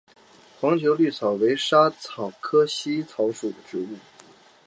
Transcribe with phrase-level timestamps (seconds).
[0.59, 3.89] 黄绿薹草为莎草科薹草属的植物。